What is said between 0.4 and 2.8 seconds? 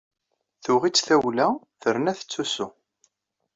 Tuɣ-itt tawla terna tettusu.